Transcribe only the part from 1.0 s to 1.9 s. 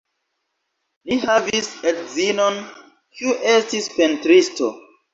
Li havis